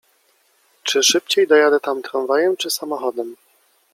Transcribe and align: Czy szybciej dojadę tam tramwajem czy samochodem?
Czy 0.83 1.03
szybciej 1.03 1.47
dojadę 1.47 1.79
tam 1.79 2.01
tramwajem 2.01 2.57
czy 2.57 2.69
samochodem? 2.71 3.35